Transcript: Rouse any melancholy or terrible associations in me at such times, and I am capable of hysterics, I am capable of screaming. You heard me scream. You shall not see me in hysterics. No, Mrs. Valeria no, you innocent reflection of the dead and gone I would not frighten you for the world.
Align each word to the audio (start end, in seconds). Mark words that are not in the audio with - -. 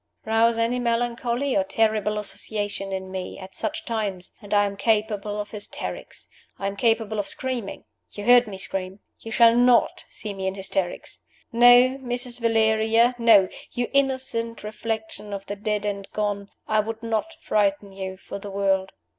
Rouse 0.25 0.57
any 0.57 0.79
melancholy 0.79 1.55
or 1.55 1.63
terrible 1.63 2.17
associations 2.17 2.91
in 2.91 3.11
me 3.11 3.37
at 3.37 3.53
such 3.55 3.85
times, 3.85 4.31
and 4.41 4.51
I 4.51 4.65
am 4.65 4.75
capable 4.75 5.39
of 5.39 5.51
hysterics, 5.51 6.27
I 6.57 6.65
am 6.65 6.75
capable 6.75 7.19
of 7.19 7.27
screaming. 7.27 7.83
You 8.09 8.23
heard 8.23 8.47
me 8.47 8.57
scream. 8.57 9.01
You 9.19 9.29
shall 9.29 9.55
not 9.55 10.05
see 10.09 10.33
me 10.33 10.47
in 10.47 10.55
hysterics. 10.55 11.19
No, 11.51 11.99
Mrs. 11.99 12.39
Valeria 12.39 13.13
no, 13.19 13.47
you 13.73 13.91
innocent 13.93 14.63
reflection 14.63 15.33
of 15.33 15.45
the 15.45 15.55
dead 15.55 15.85
and 15.85 16.09
gone 16.13 16.49
I 16.67 16.79
would 16.79 17.03
not 17.03 17.35
frighten 17.39 17.93
you 17.93 18.17
for 18.17 18.39
the 18.39 18.49
world. 18.49 18.93